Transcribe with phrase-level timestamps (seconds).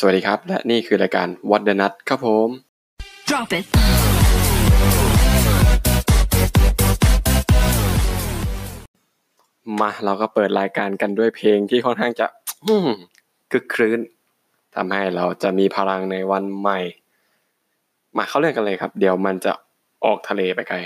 [0.00, 2.48] สวัสดีครับ และนี่คือรายการ What the Nut ครับผม
[3.28, 3.64] Drop it.
[9.80, 12.26] มาเราก็เปิดรายการกันด้วยเพลงที่ค่อนข้างจะ
[12.66, 12.88] อืม
[13.52, 13.98] คึกครื้น
[14.76, 16.78] ทำให้เราจะมีพลังในวันใหม่
[18.16, 19.52] มาเข้าเรื่องกันเลยครับ เดี๋ยวมันจะ
[20.04, 20.76] ออกทะเลไปไกล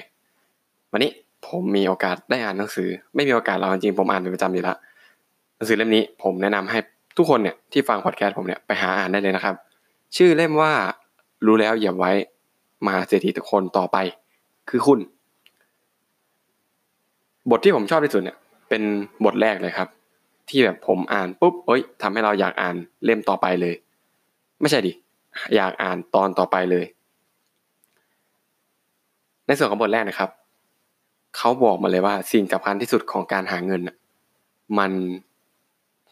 [0.93, 1.11] วันนี้
[1.47, 4.77] ผมมีโอกาสได้อ่านหนังสือ ไม่มีโอกาสเราจริงๆผมอ่านเป็นประจำอยู่แล้ว
[5.57, 6.79] หนังสือเล่มนี้ผมแนะนำให้
[7.19, 9.55] ทุกคนเนี่ยที่ฟังพอดแคสต์ผมเนี่ยไปหาอ่านได้เลยนะครับ
[10.17, 10.73] ชื่อเล่มว่า
[11.47, 12.13] รู้แล้วอย่าไว้
[12.87, 13.97] มาเศรษฐีทุกคนต่อไป
[14.69, 14.99] คือคุณ
[17.51, 18.37] บทที่ผมชอบที่สุดเนี่ย
[18.69, 18.83] เป็น
[19.25, 19.89] บทแรกเลยครับ
[20.49, 23.75] ที่แบบผมอ่านปุ๊บเอ้ยทำให้เราอยากอ่านเล่มต่อไปเลย
[24.61, 24.93] ไม่ใช่ดิ
[25.57, 26.85] อยากอ่านตอนต่อไปเลย
[29.47, 30.31] ในส่วนของบทแรกนะครับ
[31.37, 33.81] เขาบอกมาเลยว่าสิ่งสำคัญที่สุดของการหาเงิน
[34.79, 34.93] มัน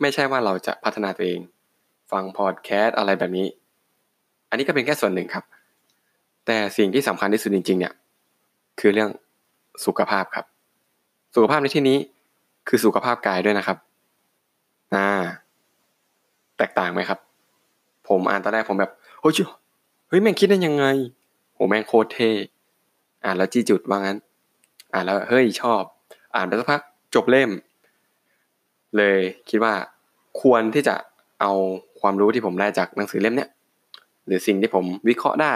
[0.00, 1.40] ไม่ใช่ว่าเราจะพัฒนาตัวเอง
[2.12, 3.46] ฟังพอดแคสต์อะไรแบบนี้
[4.48, 5.44] อันนี้ก็เป็นแค่ส่วนหนึ่งครับ
[6.46, 7.94] แต่สิ่งที่สำคัญที่สุดจริง ๆ เนี่ย
[8.80, 9.10] คือเรื่อง
[9.86, 10.44] สุขภาพครับ
[11.34, 11.98] สุขภาพในที่นี้
[12.68, 13.78] คือสุขภาพกายด้วยนะครับ
[14.94, 15.08] อ่า
[16.58, 17.18] แตกต่างไหมครับ
[18.08, 19.34] ผมอ่านตอนแรกผมแบบเฮ้ย
[20.08, 20.84] เฮ้ยแม่งคิดได้ยังไง
[21.54, 22.30] โหแม่งโคตรเท่
[23.24, 24.18] อ่านแล้วจี้จุดว่างั้น
[24.92, 25.82] อ่านแล้วเฮ้ยชอบ
[26.34, 26.80] อ่านไปสักพัก
[27.14, 27.50] จบเล่ม
[28.96, 29.18] เลย
[29.50, 29.74] คิดว่า
[30.40, 30.94] ควรที่จะ
[31.40, 31.52] เอา
[32.00, 33.50] ความรู้ที่ผมได้จากหนังสือเล่มเนี้ย
[34.26, 35.54] หรือสิ่งที่ผมวิเคราะห์ได้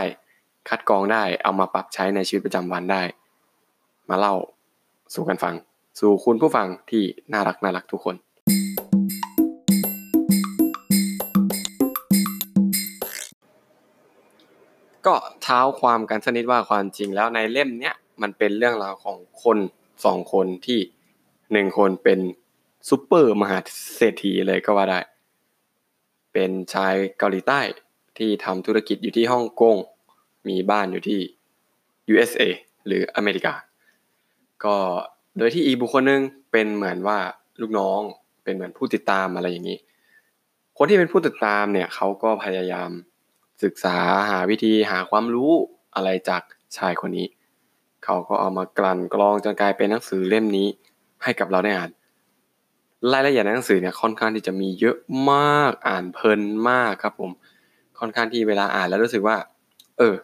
[0.68, 3.02] คัดกรองได้เอามาปรับใช้ในชีวิตประจำวันได้
[4.10, 4.34] มาเล่า
[5.14, 5.54] สู่กันฟัง
[6.00, 8.16] สู่คุณผู้ฟังที่น่ารักน่ารักทุกคน
[15.06, 19.58] ก็เท้าความกันสนิดว่าความจริงแล้วในเล่มเนี้ยมันเป็นเรื่องราวของคน
[20.04, 20.80] สองคนที่
[21.52, 22.18] หนึ่งคนเป็น
[22.88, 23.58] ซูเปอร์มหา
[23.96, 25.00] เศรษฐีเลยก็ว่าได้
[26.32, 27.60] เป็นชายเกาหลีใต้
[28.18, 29.76] ที่ทำธุรกิจอยู่ที่ฮ่องกง
[30.48, 31.20] มีบ้านอยู่ที่
[32.12, 32.42] USA
[32.86, 33.54] หรืออเมริกา
[34.64, 34.76] ก็
[35.38, 37.18] โดยที่อีบุคคลหนึ่งเป็นเหมือนว่า
[37.60, 38.00] ลูกน้อง
[38.44, 39.78] เป็นเหมือนผู้ติดตามอะไรอย่างนี้
[40.76, 42.90] คนที่เป็นผู้ติดตามเนี่ยเขาก็พยายาม
[43.64, 43.96] ศึกษา
[44.30, 45.52] หาวิธีหาความรู้
[45.94, 46.42] อะไรจาก
[46.76, 47.26] ชายคนนี้
[48.04, 50.68] เขาก็เอามากลั่นกรองจนกลายเป็นหนังสือเล่มนี้
[51.22, 51.90] ให้กับเราได้อ่าน
[53.12, 54.96] รายละเอียดในหนังสือเนี่ยค่อนข้างที่จะมีเยอะ
[55.30, 57.30] มากอ่านเพลินมากครับผม
[57.98, 59.36] ค่อนข้างที่เวลาอ่านแล้วรู้สึกว่า
[59.98, 60.14] เออ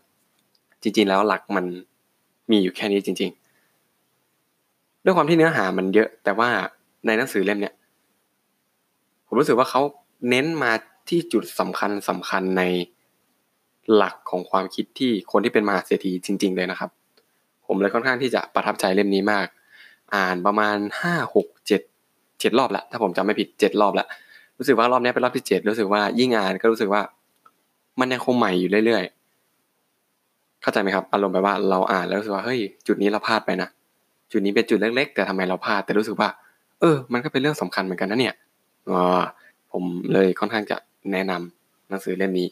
[0.82, 1.64] จริง ๆ แล้วหลักมัน
[2.50, 3.30] มีอยู่แค่นี้จริง
[4.16, 6.48] ๆ ด้วยความที่เนื้อหามันเยอะ แต่ว่า
[7.06, 7.74] ในหนังสือเล่มเนี่ย
[9.26, 9.80] ผมรู้สึกว่าเขา
[10.30, 10.72] เน้นมา
[11.08, 12.62] ที่จุดสำคัญสำคัญใน
[13.94, 16.90] หลักของความคิดที่คนที่เป็นมหาเศรษฐีจริง ๆ เลยนะครับ
[17.66, 19.46] ผมเลยค่อนข้างที่จะประทับใจเล่มนี้มาก
[20.14, 21.82] อ่านประมาณห้าหกเจ็ด
[22.40, 24.06] เจ็ดรอบละถ้าผมจำไม่ผิดเจ็ดรอบละ
[24.58, 27.02] รู้สึกว่ารอบนี้เป็นรอบที่เจ็ดรู้สึกว่ายิ่งอ่านก็รู้สึกว่า
[28.00, 33.68] มันยังคงใหม่อยู่เรื่อยๆเข้าใจไหมครับ อารมณ์แบบว่าเราอ่านแล้วรู้สึกว่าเฮ้ยจุดนี้เราพลาดไปนะ
[34.32, 36.28] จุดนี้เป็นจุดเล็ก ๆ แต่ทำไมเราพลาดแต่รู้สึกว่า
[36.80, 38.34] เออ มันก็เป็นเรื่องสำคัญเหมือนกันนะเนี่ย
[38.90, 39.00] อ๋อ
[39.72, 39.82] ผม
[40.12, 40.76] เลยค่อนข้างจะ
[41.12, 42.48] แนะนำหนังสือเล่มนี้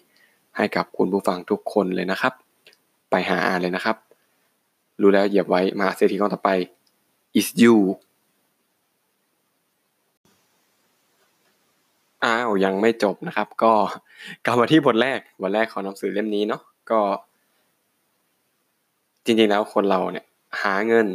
[0.57, 2.33] ให้กับคุณผู้ฟังทุกคนเลยนะครับ
[3.11, 3.97] ไปหาอ่านเลยนะครับ
[5.01, 6.51] รู้แล้วเหยียบไว้มาเศรษฐีคนต่อไป
[7.39, 7.77] is you
[12.25, 13.73] อ้าวยังไม่จบนะครับ ก็
[14.45, 17.01] กลับมาที่บทแรกบทแรกของหนังสือเล่มนี้เนาะก็
[19.25, 20.27] จริงๆแล้วคนเราเนี่ย
[20.63, 21.07] หาเงิน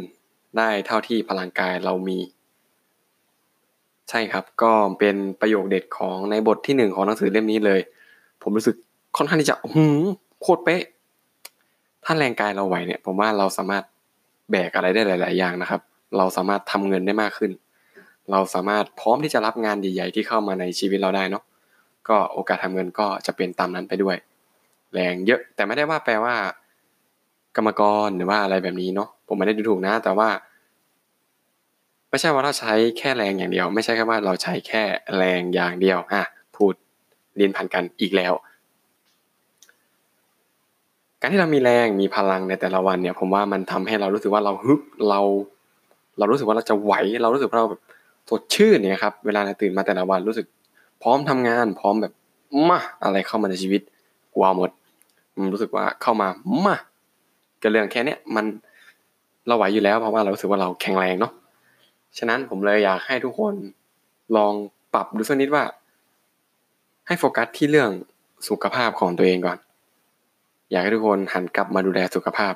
[0.58, 2.18] ได้เท่าที่พลังกายเรามี
[4.08, 7.80] ใช่ครับ ก็เป็นประโยคเด็ดของในบทที่หนึ่งของหนังสือเล่มนี้เลย
[8.42, 8.76] ผมรู้สึก
[9.16, 10.02] ค่อนข้างที่จะหืม
[10.40, 10.82] โคตรเป๊ะ
[12.04, 13.84] ถ้าแรงกายเราไหวเนี่ย ผมว่าเราสามารถ
[14.50, 15.80] แบกอะไรได้หลาย ๆ อย่างนะครับ
[16.16, 17.50] เราสามารถทำเงินได้มากขึ้น
[18.30, 21.44] เราสามารถพร้อมที่จะรับงานใหญ่ๆที่เข้ามาในชีวิตเราได้เนาะ
[22.08, 24.16] ก็โอกาสทำเงินก็จะเป็นตามนั้นไปด้วย
[24.94, 26.34] แรงเยอะแต่ไม่ได้ว่าแปลว่า
[27.56, 30.28] กรรมกรหรือว่าอะไรแบบนี้เนาะผมไม่ได้ดูถูกนะ แต่ว่า
[32.10, 34.82] ไม่ใช่ว่าเราใช้แค่แรงอย่างเดียว ไม่ใช่แค่ว่าเราใช้แค่
[35.16, 36.22] แรงอย่างเดียวอะ
[36.56, 36.72] พูด
[37.36, 38.32] เรียนผ่านกันอีกแล้ว
[41.20, 45.20] การที่เรามีแรงมีพลังในแต่ละวันเนี่ย ผมว่ามันทำให้เรารู้สึกว่าเราฮึบเรา
[46.18, 47.80] เรารู้สึกว่าเราจะไหวเรารู้สึกว่าเราแบบ
[48.28, 50.46] สดชื่นเนี่ยครับเวลาเราตื่นมาแต่ละวันรู้สึก
[51.02, 52.12] พร้อมทำงาน พร้อมแบบ
[52.68, 53.80] มาอะไรเข้ามาในชีวิต
[54.34, 54.70] กลัวหมด
[55.52, 56.28] รู้สึกว่าเข้ามา
[56.64, 56.76] มา
[57.62, 58.44] ก็เรื่องแค่เนี้ยมัน
[59.46, 61.32] เราไหวอยู่แล้วเพราะว่าเรารู้สึกว่าเราแข็งแรงเนาะ
[62.18, 63.54] ฉะนั้นผมเลยอยากให้ทุกคน
[64.36, 64.52] ลอง
[64.94, 65.64] ปรับดูสักนิดว่า
[67.06, 67.90] ให้โฟกัสที่เรื่อง
[68.48, 69.58] สุขภาพของตัวเองก่อน
[70.70, 72.54] อยากให้ทุกคนหันกลับมาดูแลสุขภาพ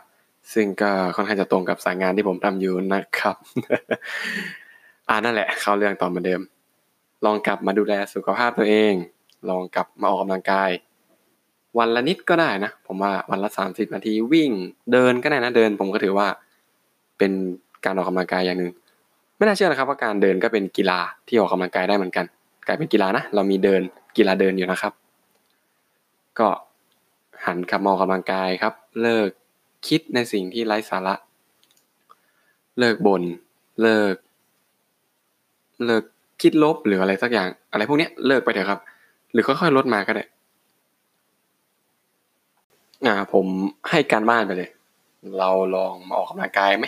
[0.52, 3.37] ซึ่งก็ค่อนข้างจะตรงกับสายงานที่ผมทำอยู่นะครับ
[5.08, 6.40] อ่านั่นแหละ เข้าเรื่องต่อเหมือนเดิม
[7.24, 8.94] ลองกลับมาดูแลสุขภาพตัวเอง
[9.48, 10.70] ลองกลับมาออกกำลังกาย
[11.78, 14.50] วันละนิดก็ได้นะ ผมว่าวันละสามสิบนาทีวิ่ง
[14.92, 16.26] เดินก็ได้นะเดิน ผมก็ถือว่า
[17.18, 17.32] เป็น
[17.84, 18.72] การออกกำลังกายอย่างหนึ่ง
[19.36, 22.26] ไม่น่าเชื่อนะครับว่าการเดินก็เป็นกีฬาที่ออกกำลังกายได้เหมือนกัน
[22.66, 23.80] กลายเป็นกีฬานะเรามีเดิน
[24.16, 24.92] กีฬาเดินอยู่นะครับ
[26.38, 26.48] ก็
[27.46, 29.28] หันกลับมาออกกำลังกายครับ เลิก
[29.86, 31.14] คิดในสิ่งที่ไร้สาระ
[32.78, 33.22] เลิกบน่น
[33.82, 34.14] เลิก
[35.84, 36.04] เลิก
[36.42, 38.80] คิดลบหรืออะไรสักอย่าง อะไรพวกนี้เลิกไปเถอะครับ
[39.32, 40.24] หรือค่อยๆลดมาก็ได้
[43.06, 43.46] อ่า ผม
[43.90, 44.70] ให้การบ้านไปเลย
[45.38, 46.86] เราลองมาออกกำลังกายไหม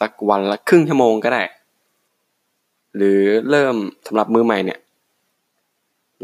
[0.00, 1.42] สักวันละครึ่งชั่วโมงก็ได้
[2.96, 3.74] หรือเริ่ม
[4.06, 4.78] สำหรับมือใหม่เนี่ย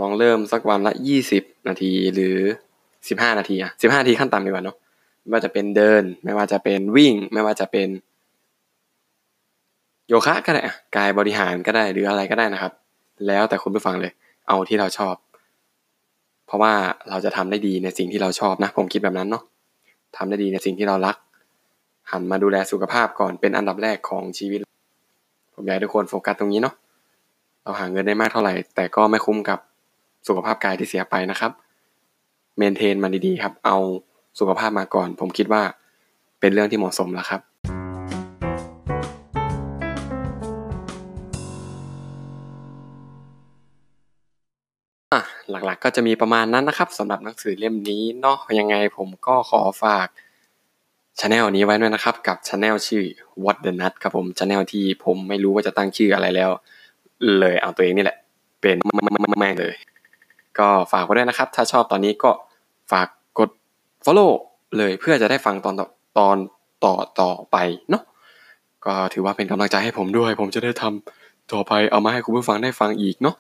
[0.01, 2.37] ลองเริ่มสักวันละยี่สิบนาทีหรือ
[3.09, 4.77] สิบห้านาทีอะสิบห้านาทีขั้นต่ำดีกว่าเนาะ
[5.21, 7.89] ไม่ว่าจะเป็นเดิน ไม่ว่าจะเป็นวิ่ง ไม่ว่าจะเป็น
[10.09, 10.63] โยคะก็ได้
[10.97, 12.73] กายบริหารก็ได้หรืออะไรก็ได้นะครับ
[13.27, 14.13] แล้วแต่คุณผู้ฟังเลย
[14.49, 15.15] เอาที่เราชอบ
[16.47, 16.73] เพราะว่า
[17.09, 19.43] เราจะทำได้ดีในสิ่งที่เราชอบนะ ผมคิดแบบนั้นเนาะ
[20.17, 21.17] ทำได้ดีในสิ่งที่เรารัก
[22.11, 24.61] หันมาดูแลสุขภาพก่อนเป็นอันดับแรกของชีวิต
[25.55, 26.75] ผมอยากให้ทุกคนโฟกัสตรงนี้เนาะ
[27.63, 29.59] เราหาเงินได้มากเท่าไหร่ แต่ก็ไม่คุ้มกับ
[30.29, 31.53] สุขภาพกายที่เสียไปนะครับ
[32.57, 33.77] เมนเทนมันดีๆครับ เอา
[34.39, 35.63] สุขภาพมาก่อน ผมคิดว่า
[36.41, 37.41] เป็นเรื่องที่เหมาะสมแล้วครับ
[45.53, 50.09] หลักๆ ก็จะมีประมาณนั้นนะครับสำหรับหนังสือเล่มนี้เนาะยังไงผมก็ขอฝาก
[51.21, 53.05] ช anel นี้ไว้ด้วยนะครับ กับช anel ชื่อ
[53.45, 56.51] What the Nut ครับผม channel ที่ผมไม่รู้ว่าจะตั้งชื่ออะไรแล้ว
[57.41, 58.19] เลยเอาตัวเองนี่แหละ
[58.61, 58.77] เป็น
[59.41, 59.75] แม่งเลย
[60.59, 62.31] ก็ฝากไว้ด้วยนะครับ ถ้าชอบตอนนี้ก็
[62.93, 63.09] ฝาก
[63.39, 63.51] กด
[64.05, 64.31] follow
[64.77, 65.75] เลยเพื่อจะได้ฟังตอน
[66.19, 66.37] ตอน
[66.85, 67.57] ต่อต่อไป
[67.91, 68.03] เนาะ
[68.85, 73.37] ก็ถือว่าเป็นกำลังใจให้ผมด้วย ผมจะได้ทำต่อไปเอามาให้คุณผู้ฟังได้ฟังอีกเนาะ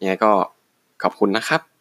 [0.00, 0.32] ยังไงก็
[1.02, 1.77] ขอบคุณนะครับ